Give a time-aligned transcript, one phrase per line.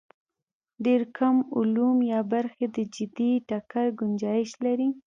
[0.85, 4.89] ډېر کم علوم یا برخې د جدي ټکر ګنجایش لري.